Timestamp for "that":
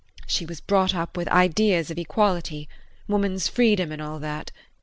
4.17-4.51